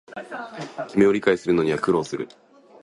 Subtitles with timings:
[0.87, 2.27] 君を理解するのには苦労する